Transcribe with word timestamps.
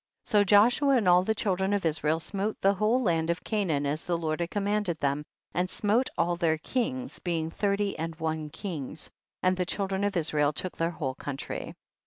51. 0.25 0.29
So 0.31 0.43
Joshua 0.43 0.89
and 0.97 1.07
all 1.07 1.21
the 1.23 1.35
children 1.35 1.73
of 1.73 1.85
Israel 1.85 2.19
smote 2.19 2.59
the 2.59 2.73
whole 2.73 3.03
land 3.03 3.29
of 3.29 3.43
Canaan 3.43 3.85
as 3.85 4.03
the 4.03 4.17
Lord 4.17 4.39
had 4.39 4.49
commanded 4.49 4.97
them, 4.97 5.23
and 5.53 5.69
smote 5.69 6.09
all 6.17 6.35
their 6.35 6.57
kings, 6.57 7.19
being 7.19 7.51
thirty 7.51 7.95
and 7.99 8.15
one 8.15 8.49
kings, 8.49 9.11
and 9.43 9.55
the 9.55 9.63
child 9.67 9.91
ren 9.91 10.03
of 10.03 10.17
Israel 10.17 10.53
took 10.53 10.75
their 10.75 10.89
whole 10.89 11.13
country. 11.13 11.75